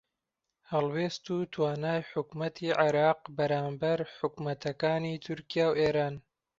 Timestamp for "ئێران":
5.81-6.15